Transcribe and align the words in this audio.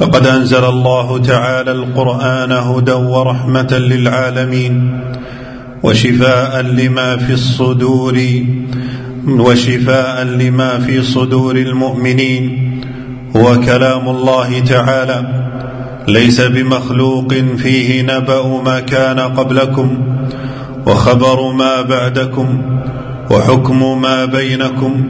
لقد 0.00 0.26
أنزل 0.26 0.64
الله 0.64 1.18
تعالى 1.18 1.70
القرآن 1.72 2.52
هدى 2.52 2.92
ورحمة 2.92 3.72
للعالمين 3.78 5.00
وشفاء 5.82 6.60
لما 6.62 7.16
في 7.16 7.32
الصدور 7.32 8.20
وشفاء 9.28 10.24
لما 10.24 10.78
في 10.78 11.02
صدور 11.02 11.56
المؤمنين 11.56 12.70
هو 13.36 13.60
كلام 13.60 14.08
الله 14.08 14.60
تعالى 14.60 15.44
ليس 16.08 16.40
بمخلوق 16.40 17.34
فيه 17.34 18.02
نبأ 18.02 18.62
ما 18.64 18.80
كان 18.80 19.20
قبلكم 19.20 19.98
وخبر 20.86 21.52
ما 21.52 21.82
بعدكم 21.82 22.62
وحكم 23.30 24.00
ما 24.02 24.24
بينكم 24.24 25.08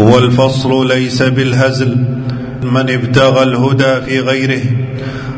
هو 0.00 0.18
الفصل 0.18 0.88
ليس 0.88 1.22
بالهزل. 1.22 2.04
من 2.72 2.90
ابتغى 2.90 3.42
الهدى 3.42 4.00
في 4.06 4.20
غيره 4.20 4.62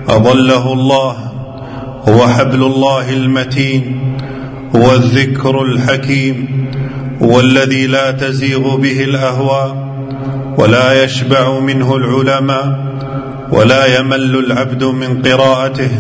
أضله 0.09 0.73
الله 0.73 1.17
هو 2.09 2.29
حبل 2.29 2.63
الله 2.63 3.13
المتين 3.13 4.17
هو 4.77 4.95
الذكر 4.95 5.63
الحكيم 5.63 6.67
هو 7.23 7.41
الذي 7.41 7.87
لا 7.87 8.11
تزيغ 8.11 8.77
به 8.77 9.05
الأهواء 9.05 9.89
ولا 10.59 11.05
يشبع 11.05 11.59
منه 11.61 11.97
العلماء 11.97 12.89
ولا 13.51 13.99
يمل 13.99 14.37
العبد 14.39 14.85
من 14.85 15.23
قراءته 15.23 15.91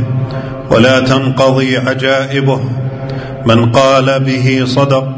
ولا 0.70 1.00
تنقضي 1.00 1.76
عجائبه 1.76 2.60
من 3.46 3.72
قال 3.72 4.20
به 4.20 4.62
صدق 4.64 5.08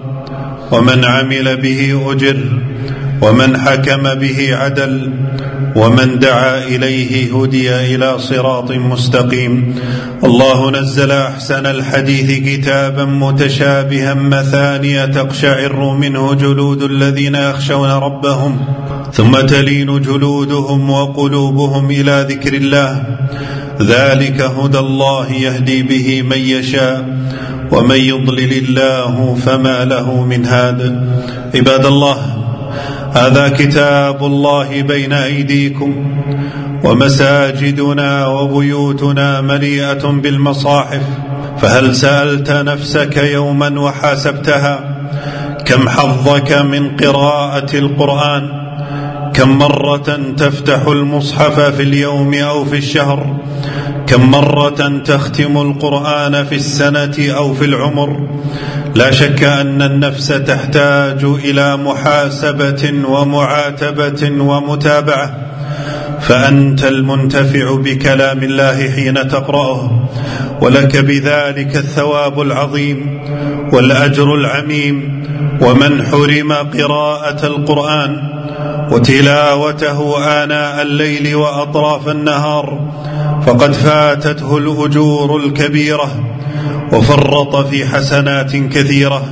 ومن 0.73 1.05
عمل 1.05 1.57
به 1.57 2.13
أجر 2.13 2.37
ومن 3.23 3.57
حكم 3.57 4.15
به 4.15 4.57
عدل 4.57 5.13
ومن 5.77 6.19
دعا 6.19 6.65
إليه 6.65 7.37
هدي 7.37 7.95
إلى 7.95 8.19
صراط 8.19 8.73
مستقيم. 8.73 9.75
الله 10.25 10.71
نزل 10.71 11.11
أحسن 11.11 11.67
الحديث 11.67 12.31
كتابا 12.49 13.05
متشابها 13.05 14.15
مثانيا 14.15 15.07
تقشعر 15.07 15.95
منه 15.95 16.35
جلود 16.35 16.83
الذين 16.83 17.35
يخشون 17.35 17.91
ربهم 17.91 18.59
ثم 19.13 19.41
تلين 19.41 20.01
جلودهم 20.01 20.91
وقلوبهم 20.91 21.91
إلى 21.91 22.27
ذكر 22.31 22.55
الله. 22.55 23.03
ذلك 23.83 24.41
هدى 24.41 24.79
الله 24.79 25.33
يهدي 25.33 25.83
به 25.83 26.23
من 26.23 26.39
يشاء 26.39 27.19
ومن 27.73 27.97
يضلل 27.97 28.53
الله 28.53 29.37
فما 29.47 29.85
له 29.85 30.25
من 30.25 30.45
هاد. 30.45 31.11
عباد 31.55 31.87
الله 31.87 32.40
هذا 33.13 33.49
كتاب 33.49 34.25
الله 34.25 34.83
بين 34.83 35.13
أيديكم 35.13 36.21
ومساجدنا 36.85 38.27
وبيوتنا 38.27 39.41
مليئة 39.41 40.07
بالمصاحف. 40.07 41.03
فهل 41.59 41.97
سألت 41.97 42.51
نفسك 42.51 43.17
يوما 43.17 43.81
وحاسبتها؟ 43.81 44.81
كم 45.67 45.89
حظك 45.89 46.53
من 46.53 46.97
قراءة 46.97 47.77
القرآن؟ 47.77 48.49
كم 49.35 49.59
مرة 49.59 50.21
تفتح 50.37 50.87
المصحف 50.87 51.61
في 51.61 51.83
اليوم 51.83 52.35
أو 52.35 52.65
في 52.65 52.77
الشهر؟ 52.77 53.37
كم 54.07 54.31
مرة 54.31 55.03
تختم 55.05 55.59
القرآن 55.59 56.45
في 56.45 56.55
السنة 56.55 57.17
أو 57.37 57.55
في 57.55 57.65
العمر؟ 57.65 58.29
لا 58.95 59.11
شك 59.11 59.43
أن 59.45 59.83
النفس 59.83 60.29
تحتاج 60.29 61.25
إلى 61.25 61.77
محاسبة 61.77 62.93
ومعاتبة 63.09 64.43
ومتابعة 64.43 65.37
فأنت 66.21 66.85
المنتفع 66.85 67.75
بكلام 67.75 68.43
الله 68.43 68.91
حين 68.91 69.29
تقرأه 69.29 70.09
ولك 70.61 70.97
بذلك 70.97 71.77
الثواب 71.77 72.41
العظيم 72.41 73.21
والأجر 73.73 74.35
العميم 74.35 75.25
ومن 75.61 76.07
حرم 76.07 76.53
قراءة 76.53 77.47
القرآن 77.47 78.23
وتلاوته 78.93 80.19
آناء 80.45 80.83
الليل 80.83 81.35
وأطراف 81.35 82.09
النهار 82.09 82.91
فقد 83.47 83.73
فاتته 83.73 84.59
الأجور 84.59 85.37
الكبيرة. 85.37 86.40
وفرط 86.93 87.57
في 87.57 87.87
حسنات 87.87 88.57
كثيرة. 88.57 89.23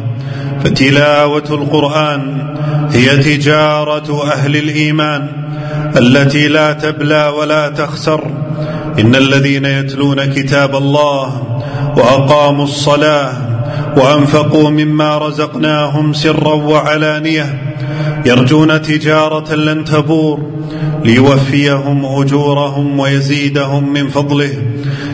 فتلاوة 0.64 1.44
القرآن 1.50 2.54
هي 2.92 3.16
تجارة 3.16 4.32
أهل 4.32 4.56
الإيمان 4.56 5.28
التي 5.96 6.48
لا 6.48 6.72
تبلى 6.72 7.32
ولا 7.38 7.68
تخسر. 7.68 8.20
إن 8.98 9.14
الذين 9.14 9.64
يتلون 9.64 10.24
كتاب 10.24 10.76
الله 10.76 11.42
وأقاموا 11.96 12.64
الصلاة 12.64 13.32
وأنفقوا 13.96 14.70
مما 14.70 15.18
رزقناهم 15.18 16.12
سرا 16.12 16.54
وعلانية 16.54 17.74
يرجون 18.26 18.82
تجارة 18.82 19.54
لن 19.54 19.84
تبور 19.84 20.50
ليوفيهم 21.04 22.04
أجورهم 22.04 22.98
ويزيدهم 22.98 23.92
من 23.92 24.08
فضله. 24.08 24.52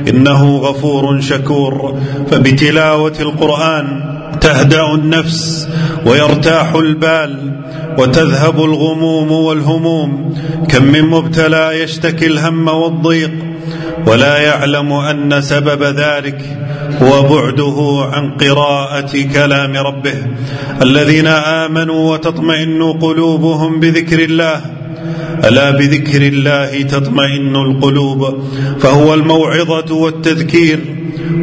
إنه 0.09 0.57
غفور 0.57 1.21
شكور. 1.21 1.99
فبتلاوة 2.31 3.15
القرآن 3.21 4.15
تهدأ 4.41 4.95
النفس 4.95 5.69
ويرتاح 6.07 6.75
البال 6.75 7.53
وتذهب 7.99 8.65
الغموم 8.65 9.33
والهموم. 9.33 10.35
كم 10.69 10.85
من 10.85 11.03
مبتلى 11.03 11.83
يشتكي 11.83 12.27
الهم 12.27 12.69
والضيق 12.69 13.33
ولا 14.07 14.39
يعلم 14.39 14.93
أن 14.93 15.41
سبب 15.41 15.83
ذلك 15.83 16.59
هو 17.03 17.23
بعده 17.23 18.09
عن 18.13 18.31
قراءة 18.31 19.23
كلام 19.35 19.77
ربه. 19.77 20.15
الذين 20.83 21.27
آمنوا 21.27 22.13
وتطمئن 22.13 22.83
قلوبهم 22.93 23.81
بذكر 23.81 24.19
الله 24.19 24.61
ألا 25.49 25.71
بذكر 25.71 26.23
الله 26.23 26.83
تطمئن 26.83 27.57
القلوب؟ 27.57 28.21
فهو 28.81 29.15
الموعظة 29.15 29.95
والتذكير 29.95 30.81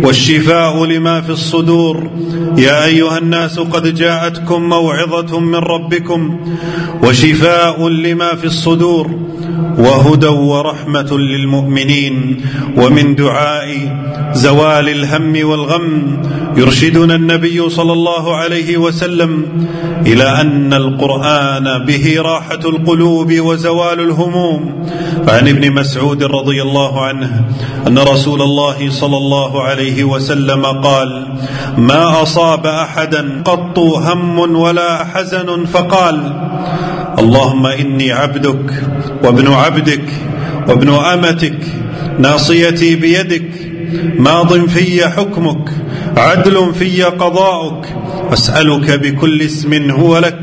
والشفاء 0.03 0.85
لما 0.85 1.21
في 1.21 1.29
الصدور. 1.29 2.09
يا 2.57 2.85
أيها 2.85 3.17
الناس 3.17 3.59
قد 3.59 3.93
جاءتكم 3.95 4.69
موعظة 4.69 5.39
من 5.39 5.55
ربكم 5.55 6.39
وشفاء 7.03 7.87
لما 7.87 8.35
في 8.35 8.45
الصدور 8.45 9.11
وهدى 9.77 10.27
ورحمة 10.27 11.17
للمؤمنين. 11.17 12.41
ومن 12.77 13.15
دعاء 13.15 13.67
زوال 14.33 14.89
الهم 14.89 15.49
والغم 15.49 16.17
يرشدنا 16.57 17.15
النبي 17.15 17.69
صلى 17.69 17.93
الله 17.93 18.35
عليه 18.35 18.77
وسلم 18.77 19.31
إلى 20.07 20.41
أن 20.41 20.73
القرآن 20.73 21.85
به 21.85 22.15
راحة 22.17 22.59
القلوب 22.65 23.33
وزوال 23.39 23.90
الهموم. 23.99 24.87
فعن 25.27 25.47
ابن 25.47 25.71
مسعود 25.71 26.23
رضي 26.23 26.61
الله 26.61 27.05
عنه 27.05 27.45
أن 27.87 27.99
رسول 27.99 28.41
الله 28.41 28.89
صلى 28.89 29.17
الله 29.17 29.63
عليه 29.63 30.03
وسلم 30.03 30.65
قال 30.65 31.27
ما 31.77 32.21
أصاب 32.21 32.65
أحدا 32.67 33.41
قط 33.45 33.79
هم 33.79 34.39
ولا 34.39 35.05
حزن 35.05 35.65
فقال 35.65 36.17
اللهم 37.19 37.65
إني 37.65 38.11
عبدك 38.11 38.83
وابن 39.23 39.47
عبدك 39.53 40.09
وابن 40.67 40.89
أمتك 40.89 41.59
ناصيتي 42.19 42.95
بيدك 42.95 43.51
ماض 44.17 44.65
في 44.69 45.09
حكمك 45.09 45.69
عدل 46.17 46.73
في 46.73 47.03
قضاؤك 47.03 47.85
أسألك 48.33 48.99
بكل 48.99 49.41
اسم 49.41 49.91
هو 49.91 50.17
لك 50.17 50.39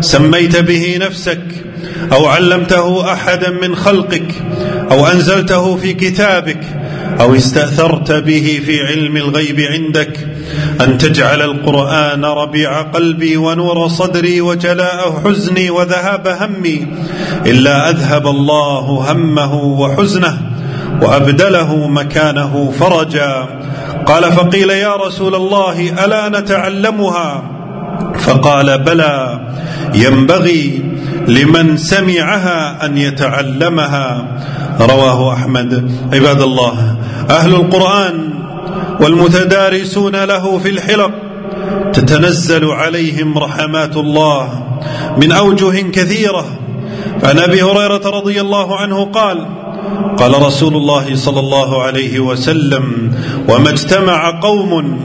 سميت 0.00 0.56
به 0.56 0.98
نفسك 1.00 1.71
أو 2.12 2.26
علمته 2.26 3.12
أحدا 3.12 3.50
من 3.50 3.76
خلقك 3.76 4.34
أو 4.90 5.06
أنزلته 5.06 5.76
في 5.76 5.92
كتابك 5.92 6.60
أو 7.20 7.34
استأثرت 7.34 8.12
به 8.12 8.62
في 8.66 8.80
علم 8.80 9.16
الغيب 9.16 9.60
عندك 9.60 10.28
أن 10.80 10.98
تجعل 10.98 11.42
القرآن 11.42 12.24
ربيع 12.24 12.82
قلبي 12.82 13.36
ونور 13.36 13.88
صدري 13.88 14.40
وجلاء 14.40 15.22
حزني 15.24 15.70
وذهاب 15.70 16.28
همي 16.28 16.86
إلا 17.46 17.90
أذهب 17.90 18.26
الله 18.26 19.12
همه 19.12 19.54
وحزنه 19.54 20.38
وأبدله 21.02 21.88
مكانه 21.88 22.72
فرجا. 22.80 23.46
قال 24.06 24.32
فقيل 24.32 24.70
يا 24.70 24.96
رسول 24.96 25.34
الله 25.34 26.04
ألا 26.04 26.28
نتعلمها؟ 26.28 27.42
فقال 28.18 28.78
بلى 28.78 29.40
ينبغي 29.94 30.91
لمن 31.28 31.76
سمعها 31.76 32.86
أن 32.86 32.98
يتعلمها. 32.98 34.38
رواه 34.80 35.32
أحمد. 35.32 35.90
عباد 36.12 36.40
الله 36.40 36.96
أهل 37.30 37.54
القرآن 37.54 38.30
والمتدارسون 39.00 40.24
له 40.24 40.58
في 40.58 40.68
الحلق 40.68 41.10
تتنزل 41.92 42.64
عليهم 42.64 43.38
رحمات 43.38 43.96
الله 43.96 44.48
من 45.16 45.32
أوجه 45.32 45.80
كثيرة. 45.90 46.44
عن 47.24 47.38
أبي 47.38 47.62
هريرة 47.62 48.10
رضي 48.10 48.40
الله 48.40 48.76
عنه 48.76 49.04
قال 49.04 49.46
قال 50.18 50.42
رسول 50.42 50.76
الله 50.76 51.16
صلى 51.16 51.40
الله 51.40 51.82
عليه 51.82 52.20
وسلم 52.20 53.14
وما 53.48 53.70
اجتمع 53.70 54.40
قوم 54.40 55.00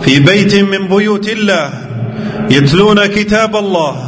في 0.00 0.20
بيت 0.20 0.54
من 0.54 0.88
بيوت 0.88 1.28
الله 1.28 1.70
يتلون 2.50 3.06
كتاب 3.06 3.56
الله 3.56 4.07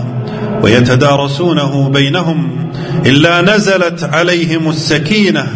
ويتدارسونه 0.62 1.88
بينهم 1.88 2.70
إلا 3.06 3.40
نزلت 3.40 4.04
عليهم 4.04 4.68
السكينة 4.68 5.46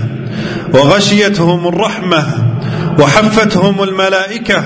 وغشيتهم 0.74 1.68
الرحمة 1.68 2.24
وحفتهم 2.98 3.82
الملائكة 3.82 4.62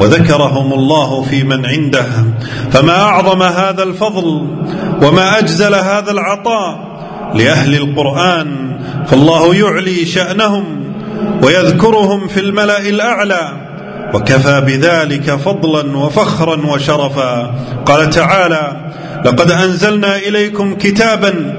وذكرهم 0.00 0.72
الله 0.72 1.22
في 1.22 1.44
من 1.44 1.66
عنده. 1.66 2.06
فما 2.70 3.02
أعظم 3.02 3.42
هذا 3.42 3.82
الفضل 3.82 4.48
وما 5.02 5.38
أجزل 5.38 5.74
هذا 5.74 6.10
العطاء 6.10 6.90
لأهل 7.34 7.74
القرآن 7.74 8.78
فالله 9.06 9.54
يعلي 9.54 10.06
شأنهم 10.06 10.64
ويذكرهم 11.42 12.28
في 12.28 12.40
الملأ 12.40 12.78
الأعلى 12.78 13.52
وكفى 14.14 14.60
بذلك 14.60 15.30
فضلا 15.30 15.96
وفخرا 15.96 16.66
وشرفا. 16.66 17.54
قال 17.86 18.10
تعالى 18.10 18.90
لقد 19.24 19.50
أنزلنا 19.50 20.16
إليكم 20.16 20.74
كتابا 20.74 21.56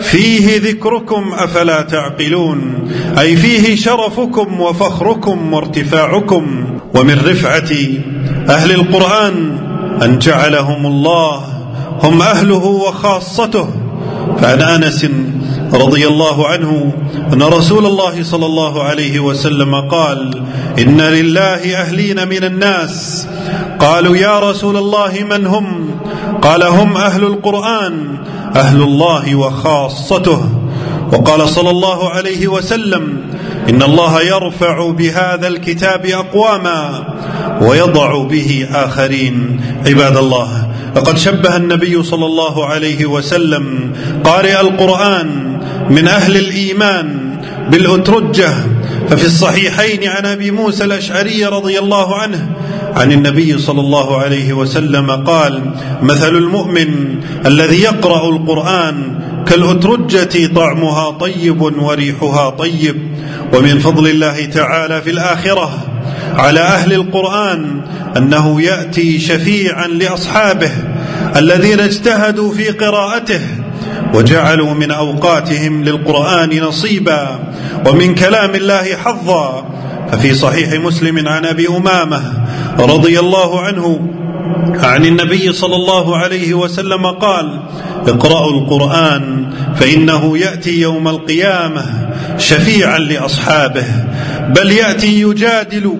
فيه 0.00 0.60
ذكركم 0.60 1.32
أفلا 1.32 1.82
تعقلون 1.82 2.90
أي 3.18 3.36
فيه 3.36 3.76
شرفكم 3.76 4.60
وفخركم 4.60 5.52
وارتفاعكم. 5.52 6.66
ومن 6.94 7.18
رفعة 7.26 7.70
أهل 8.48 8.70
القرآن 8.70 9.58
أن 10.02 10.18
جعلهم 10.18 10.86
الله 10.86 11.44
هم 12.02 12.22
أهله 12.22 12.64
وخاصته. 12.64 13.68
فعن 14.40 14.60
أنس 14.62 15.06
رضي 15.72 16.06
الله 16.06 16.48
عنه 16.48 16.92
أن 17.32 17.42
رسول 17.42 17.86
الله 17.86 18.22
صلى 18.22 18.46
الله 18.46 18.82
عليه 18.82 19.20
وسلم 19.20 19.74
قال 19.74 20.42
إن 20.78 21.00
لله 21.00 21.76
أهلين 21.76 22.28
من 22.28 22.44
الناس. 22.44 23.26
قالوا 23.78 24.16
يا 24.16 24.50
رسول 24.50 24.76
الله 24.76 25.12
من 25.30 25.46
هم؟ 25.46 25.89
قال 26.42 26.62
هم 26.62 26.96
أهل 26.96 27.24
القرآن 27.24 28.18
أهل 28.56 28.82
الله 28.82 29.34
وخاصته. 29.34 30.48
وقال 31.12 31.48
صلى 31.48 31.70
الله 31.70 32.10
عليه 32.10 32.48
وسلم 32.48 33.20
إن 33.68 33.82
الله 33.82 34.22
يرفع 34.22 34.90
بهذا 34.90 35.48
الكتاب 35.48 36.06
أقواما 36.06 37.04
ويضع 37.60 38.22
به 38.22 38.66
آخرين. 38.74 39.60
عباد 39.86 40.16
الله 40.16 40.68
لقد 40.96 41.18
شبه 41.18 41.56
النبي 41.56 42.02
صلى 42.02 42.26
الله 42.26 42.66
عليه 42.66 43.06
وسلم 43.06 43.92
قارئ 44.24 44.60
القرآن 44.60 45.60
من 45.90 46.08
أهل 46.08 46.36
الإيمان 46.36 47.36
بالأترجة 47.70 48.54
ففي 49.10 49.26
الصحيحين 49.26 50.08
عن 50.08 50.26
أبي 50.26 50.50
موسى 50.50 50.84
الأشعري 50.84 51.44
رضي 51.44 51.78
الله 51.78 52.16
عنه 52.16 52.48
عن 52.94 53.12
النبي 53.12 53.58
صلى 53.58 53.80
الله 53.80 54.18
عليه 54.18 54.52
وسلم 54.52 55.10
قال 55.10 55.70
مثل 56.02 56.36
المؤمن 56.36 57.20
الذي 57.46 57.80
يقرأ 57.80 58.28
القرآن 58.28 59.18
كالأترجة 59.46 60.46
طعمها 60.54 61.10
طيب 61.10 61.60
وريحها 61.60 62.50
طيب 62.50 62.96
ومن 63.54 63.78
فضل 63.78 64.08
الله 64.08 64.44
تعالى 64.44 65.02
في 65.02 65.10
الآخرة 65.10 65.70
على 66.34 66.60
أهل 66.60 66.92
القرآن 66.92 67.80
أنه 68.16 68.62
يأتي 68.62 69.18
شفيعا 69.18 69.86
لأصحابه 69.86 70.70
الذين 71.36 71.80
اجتهدوا 71.80 72.54
في 72.54 72.68
قراءته 72.68 73.40
وجعلوا 74.14 74.74
من 74.74 74.90
أوقاتهم 74.90 75.84
للقرآن 75.84 76.60
نصيبا 76.60 77.38
ومن 77.86 78.14
كلام 78.14 78.54
الله 78.54 78.96
حظا. 78.96 79.64
ففي 80.12 80.34
صحيح 80.34 80.72
مسلم 80.72 81.28
عن 81.28 81.44
أبي 81.44 81.68
أمامة 81.68 82.22
رضي 82.78 83.20
الله 83.20 83.60
عنه 83.60 84.00
عن 84.74 85.04
النبي 85.04 85.52
صلى 85.52 85.76
الله 85.76 86.16
عليه 86.16 86.54
وسلم 86.54 87.06
قال 87.06 87.60
اقرأوا 88.06 88.52
القرآن 88.52 89.50
فإنه 89.76 90.38
يأتي 90.38 90.80
يوم 90.80 91.08
القيامة 91.08 91.84
شفيعا 92.38 92.98
لأصحابه 92.98 93.84
بل 94.48 94.72
يأتي 94.72 95.20
يجادل 95.20 95.98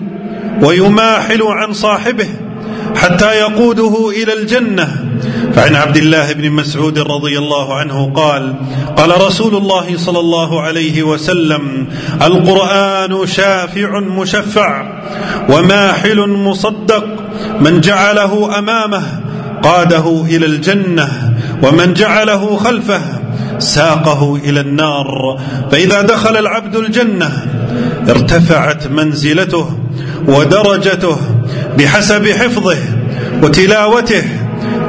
ويماحل 0.63 1.41
عن 1.43 1.73
صاحبه 1.73 2.27
حتى 2.95 3.31
يقوده 3.31 4.09
إلى 4.09 4.33
الجنة 4.33 5.10
فعن 5.55 5.75
عبد 5.75 5.97
الله 5.97 6.33
بن 6.33 6.51
مسعود 6.51 6.99
رضي 6.99 7.37
الله 7.37 7.75
عنه 7.75 8.11
قال 8.15 8.55
قال 8.97 9.21
رسول 9.21 9.55
الله 9.55 9.97
صلى 9.97 10.19
الله 10.19 10.61
عليه 10.61 11.03
وسلم 11.03 11.87
القرآن 12.21 13.27
شافع 13.27 13.99
مشفع 13.99 15.01
وماحل 15.49 16.29
مصدق 16.29 17.05
من 17.59 17.81
جعله 17.81 18.59
أمامه 18.59 19.03
قاده 19.63 20.25
إلى 20.25 20.45
الجنة 20.45 21.33
ومن 21.63 21.93
جعله 21.93 22.57
خلفه 22.57 23.01
ساقه 23.59 24.35
إلى 24.35 24.59
النار 24.59 25.39
فإذا 25.71 26.01
دخل 26.01 26.37
العبد 26.37 26.75
الجنة 26.75 27.31
ارتفعت 28.09 28.87
منزلته 28.87 29.77
ودرجته 30.27 31.17
بحسب 31.77 32.27
حفظه 32.27 32.77
وتلاوته 33.43 34.23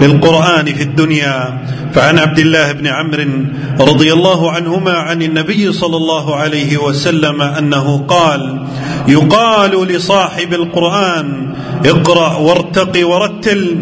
للقرآن 0.00 0.64
في 0.64 0.82
الدنيا. 0.82 1.58
فعن 1.94 2.18
عبد 2.18 2.38
الله 2.38 2.72
بن 2.72 2.86
عمرو 2.86 3.44
رضي 3.80 4.12
الله 4.12 4.52
عنهما 4.52 4.92
عن 4.92 5.22
النبي 5.22 5.72
صلى 5.72 5.96
الله 5.96 6.36
عليه 6.36 6.76
وسلم 6.76 7.42
أنه 7.42 8.04
قال 8.08 8.66
يقال 9.08 9.88
لصاحب 9.88 10.54
القرآن 10.54 11.54
اقرأ 11.86 12.36
وارتق 12.36 13.08
ورتل 13.08 13.76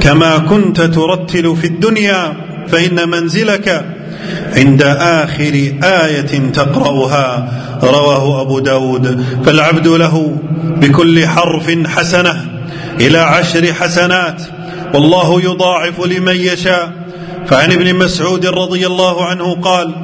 كما 0.00 0.38
كنت 0.38 0.80
ترتل 0.80 1.56
في 1.56 1.66
الدنيا 1.66 2.32
فإن 2.68 3.08
منزلك 3.08 3.84
عند 4.56 4.82
آخر 4.98 5.72
آية 5.82 6.50
تقرأها. 6.52 7.52
رواه 7.82 8.40
أبو 8.40 8.58
داود. 8.58 9.24
فالعبد 9.46 9.86
له 9.86 10.36
بكل 10.64 11.26
حرف 11.26 11.78
حسنة 11.86 12.44
إلى 13.00 13.18
عشر 13.18 13.72
حسنات. 13.72 14.42
والله 14.94 15.40
يضاعف 15.42 16.00
لمن 16.00 16.36
يشاء. 16.36 16.92
فعن 17.46 17.72
ابن 17.72 17.94
مسعود 17.94 18.46
رضي 18.46 18.86
الله 18.86 19.24
عنه 19.24 19.54
قال 19.54 19.94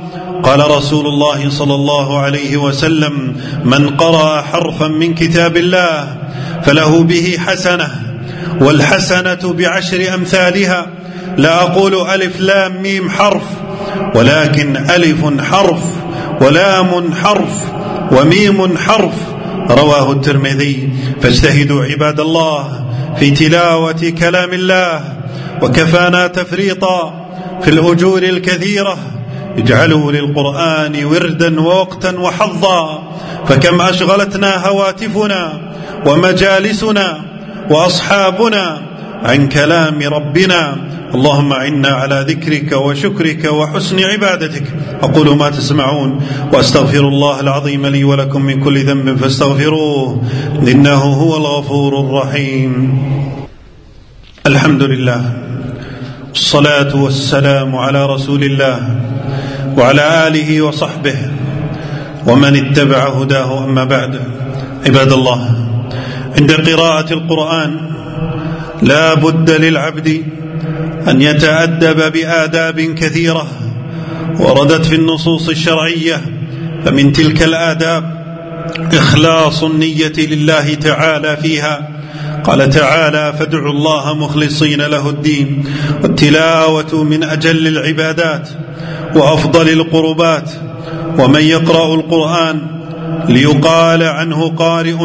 قال 0.43 0.71
رسول 0.71 1.07
الله 1.07 1.51
صلى 1.51 1.75
الله 1.75 2.19
عليه 2.19 2.57
وسلم 2.57 3.37
من 3.65 3.97
قرأ 3.97 4.43
حرفا 4.43 4.89
من 4.89 5.15
كتاب 5.15 5.57
الله 5.57 6.17
فله 6.65 7.03
به 7.03 7.37
حسنة 7.47 7.91
والحسنة 8.61 9.53
بعشر 9.53 10.15
أمثالها. 10.15 10.87
لا 11.37 11.63
أقول 11.63 11.95
ألف 11.95 12.41
لام 12.41 12.83
ميم 12.83 13.11
حرف 13.11 13.43
ولكن 14.15 14.77
ألف 14.77 15.25
حرف 15.41 15.83
ولام 16.41 17.15
حرف 17.15 17.55
وميم 18.13 18.79
حرف. 18.79 19.15
رواه 19.71 20.13
الترمذي. 20.13 20.89
فاجتهدوا 21.23 21.85
عباد 21.85 22.21
الله. 22.21 22.90
في 23.19 23.31
تلاوة 23.31 24.13
كلام 24.19 24.53
الله 24.53 25.01
وكفانا 25.63 26.27
تفريطا 26.27 27.27
في 27.63 27.71
الأجور 27.71 28.23
الكثيرة. 28.23 28.97
اجعلوا 29.59 30.13
للقرآن 30.13 31.05
وردا 31.05 31.61
ووقتا 31.61 32.19
وحظا 32.19 33.03
فكم 33.47 33.81
أشغلتنا 33.81 34.67
هواتفنا 34.67 35.61
ومجالسنا 36.07 37.21
وأصحابنا 37.71 38.83
عن 39.23 39.49
كلام 39.49 40.03
ربنا. 40.03 40.77
اللهم 41.15 41.53
عنا 41.53 41.89
على 41.89 42.25
ذكرك 42.29 42.73
وشكرك 42.73 43.45
وحسن 43.45 44.01
عبادتك. 44.01 44.67
أقول 45.03 45.37
ما 45.37 45.51
تسمعون 45.51 46.21
وأستغفر 46.53 47.09
الله 47.09 47.41
العظيم 47.41 47.87
لي 47.87 48.05
ولكم 48.05 48.43
من 48.43 48.61
كل 48.65 48.85
ذنب 48.85 49.17
فاستغفروه 49.17 50.23
إنه 50.69 51.03
هو 51.23 51.37
الغفور 51.37 52.01
الرحيم. 52.01 52.99
الحمد 54.47 54.83
لله 54.83 55.23
الصلاة 56.33 56.97
والسلام 56.97 57.77
على 57.77 58.07
رسول 58.07 58.43
الله 58.45 58.79
وعلى 59.79 60.27
آله 60.29 60.63
وصحبه 60.63 61.17
ومن 62.27 62.57
اتبع 62.57 63.09
هداه 63.09 63.65
أما 63.65 63.85
بعد. 63.85 64.21
عباد 64.87 65.13
الله 65.13 65.41
عند 66.39 66.53
قراءة 66.53 67.13
القرآن 67.13 67.81
لا 68.83 69.15
بد 69.15 69.51
للعبد 69.51 70.25
أن 71.09 71.23
يتأدب 71.23 72.13
بآداب 72.13 72.81
كثيرة 72.81 73.47
وردت 74.41 74.87
في 74.87 74.95
النصوص 74.95 75.49
الشرعية 75.49 76.21
فمن 76.85 77.13
تلك 77.13 77.43
الآداب 77.43 78.21
إخلاص 78.93 79.63
النية 79.63 80.13
لله 80.19 80.75
تعالى 80.75 81.37
فيها. 81.37 81.89
قال 82.45 82.71
تعالى 82.71 83.35
فادعوا 83.39 83.71
الله 83.71 84.15
مخلصين 84.15 84.83
له 84.83 85.09
الدين 85.11 85.65
والتلاوة 86.03 87.05
من 87.05 87.25
أجل 87.25 87.67
العبادات 87.67 88.49
وأفضل 89.15 89.69
القربات 89.69 90.51
ومن 91.19 91.43
يقرأ 91.43 91.95
القرآن 91.95 92.61
ليقال 93.29 94.03
عنه 94.03 94.49
قارئ 94.49 94.97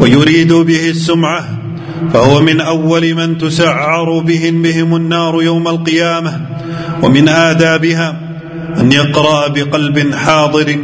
ويريد 0.00 0.52
به 0.52 0.90
السمعة 0.90 1.48
فهو 2.12 2.40
من 2.40 2.60
أول 2.60 3.14
من 3.14 3.38
تسعر 3.38 4.18
بهم 4.18 4.62
بهم 4.62 4.96
النار 4.96 5.42
يوم 5.42 5.68
القيامة 5.68 6.40
ومن 7.02 7.28
آدابها 7.28 8.20
أن 8.80 8.92
يقرأ 8.92 9.48
بقلب 9.48 10.14
حاضر 10.14 10.78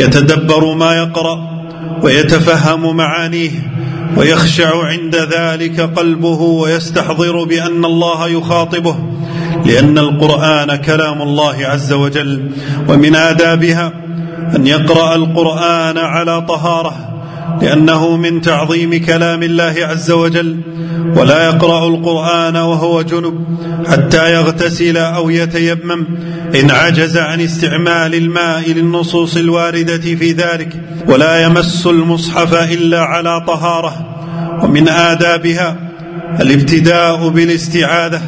يتدبر 0.00 0.74
ما 0.74 0.94
يقرأ 0.94 1.56
ويتفهم 2.02 2.96
معانيه 2.96 3.50
ويخشع 4.16 4.86
عند 4.86 5.16
ذلك 5.16 5.80
قلبه 5.80 6.40
ويستحضر 6.40 7.44
بأن 7.44 7.84
الله 7.84 8.28
يخاطبه 8.28 8.96
لأن 9.66 9.98
القرآن 9.98 10.76
كلام 10.76 11.22
الله 11.22 11.66
عز 11.66 11.92
وجل. 11.92 12.50
ومن 12.88 13.14
آدابها 13.14 13.92
أن 14.56 14.66
يقرأ 14.66 15.14
القرآن 15.14 15.98
على 15.98 16.40
طهارة 16.40 17.15
لأنه 17.62 18.16
من 18.16 18.40
تعظيم 18.40 19.04
كلام 19.04 19.42
الله 19.42 19.74
عز 19.78 20.10
وجل 20.10 20.60
ولا 21.16 21.44
يقرأ 21.44 21.88
القرآن 21.88 22.56
وهو 22.56 23.02
جنب 23.02 23.44
حتى 23.86 24.32
يغتسل 24.32 24.96
أو 24.96 25.30
يتيمم. 25.30 26.06
إن 26.60 26.70
عجز 26.70 27.16
عن 27.16 27.40
استعمال 27.40 28.14
الماء 28.14 28.70
للنصوص 28.70 29.36
الواردة 29.36 29.98
في 29.98 30.32
ذلك 30.32 30.76
ولا 31.08 31.42
يمس 31.42 31.86
المصحف 31.86 32.54
إلا 32.54 33.00
على 33.00 33.44
طهارة. 33.46 34.06
ومن 34.62 34.88
آدابها 34.88 35.76
الابتداء 36.40 37.28
بالاستعاذة. 37.28 38.20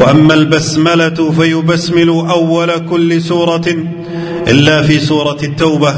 وأما 0.00 0.34
البسملة 0.34 1.30
فيبسمل 1.30 2.08
أول 2.08 2.78
كل 2.78 3.22
سورة 3.22 3.74
إلا 4.48 4.82
في 4.82 4.98
سورة 4.98 5.38
التوبة 5.42 5.94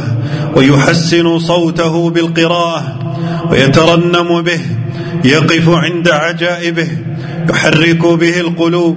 ويحسن 0.56 1.38
صوته 1.38 2.10
بالقراءة 2.10 2.96
ويترنم 3.50 4.42
به 4.42 4.60
يقف 5.24 5.68
عند 5.68 6.08
عجائبه 6.08 6.88
يحرك 7.50 8.06
به 8.06 8.40
القلوب 8.40 8.96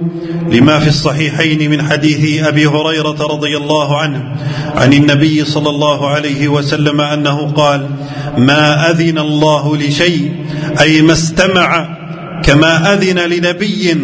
لما 0.52 0.78
في 0.78 0.88
الصحيحين 0.88 1.70
من 1.70 1.82
حديث 1.82 2.42
أبي 2.42 2.66
هريرة 2.66 3.26
رضي 3.26 3.56
الله 3.56 3.98
عنه 3.98 4.36
عن 4.74 4.92
النبي 4.92 5.44
صلى 5.44 5.70
الله 5.70 6.08
عليه 6.08 6.48
وسلم 6.48 7.00
أنه 7.00 7.52
قال 7.52 7.90
ما 8.38 8.90
أذن 8.90 9.18
الله 9.18 9.76
لشيء 9.76 10.32
أي 10.80 11.02
ما 11.02 11.12
استمع 11.12 11.96
كما 12.42 12.92
أذن 12.92 13.18
لنبي 13.18 13.96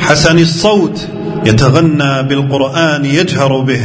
حسن 0.00 0.38
الصوت 0.38 1.08
يتغنى 1.44 2.22
بالقرآن 2.22 3.04
يجهر 3.04 3.60
به 3.60 3.80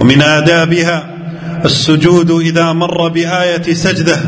ومن 0.00 0.22
آدابها 0.22 1.06
السجود 1.64 2.30
إذا 2.30 2.72
مر 2.72 3.08
بآية 3.08 3.74
سجدة 3.74 4.18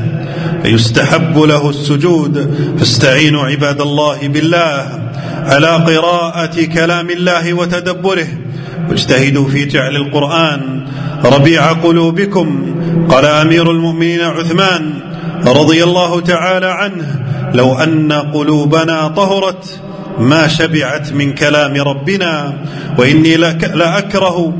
فيستحب 0.63 1.39
له 1.39 1.71
السجود. 1.71 2.55
فاستعينوا 2.79 3.47
عباد 3.47 3.81
الله 3.81 4.29
بالله 4.29 5.01
على 5.45 5.69
قراءة 5.69 6.65
كلام 6.65 7.11
الله 7.11 7.55
وتدبره 7.55 8.29
واجتهدوا 8.91 9.49
في 9.49 9.65
جعل 9.65 9.97
القرآن 9.97 10.87
ربيع 11.25 11.73
قلوبكم. 11.73 12.75
قال 13.11 13.25
أمير 13.25 13.71
المؤمنين 13.71 14.21
عثمان 14.21 14.95
رضي 15.47 15.85
الله 15.85 16.21
تعالى 16.21 16.67
عنه 16.67 17.25
لو 17.55 17.75
أن 17.75 18.13
قلوبنا 18.13 19.09
طهرت 19.09 19.81
ما 20.21 20.49
شبعت 20.49 21.13
من 21.13 21.35
كلام 21.35 21.75
ربنا 21.77 22.55
وإني 22.99 23.37
لأكره 23.75 24.55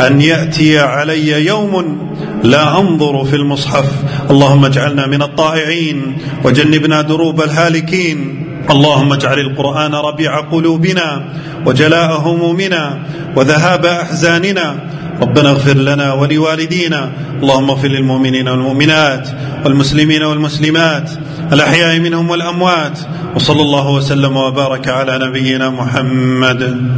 أن 0.00 0.20
يأتي 0.20 0.78
علي 0.78 1.46
يوم 1.46 2.02
لا 2.42 2.80
أنظر 2.80 3.24
في 3.24 3.36
المصحف. 3.36 3.90
اللهم 4.30 4.64
اجعلنا 4.64 5.06
من 5.06 5.22
الطائعين 5.22 6.16
وجنبنا 6.44 7.02
دروب 7.02 7.42
الهالكين. 7.42 8.46
اللهم 8.70 9.12
اجعل 9.12 9.38
القرآن 9.38 9.94
ربيع 9.94 10.40
قلوبنا 10.40 11.24
وجلاء 11.66 12.20
همومنا 12.20 12.98
وذهاب 13.36 13.86
أحزاننا. 13.86 14.74
ربنا 15.20 15.50
اغفر 15.50 15.76
لنا 15.76 16.12
ولوالدينا. 16.12 17.10
اللهم 17.42 17.70
اغفر 17.70 17.88
للمؤمنين 17.88 18.48
والمؤمنات 18.48 19.28
والمسلمين 19.64 20.22
والمسلمات 20.22 21.10
الأحياء 21.52 22.00
منهم 22.00 22.30
والأموات. 22.30 22.98
وصلى 23.34 23.60
الله 23.60 23.90
وسلم 23.90 24.36
وبارك 24.36 24.88
على 24.88 25.18
نبينا 25.18 25.70
محمد. 25.70 26.92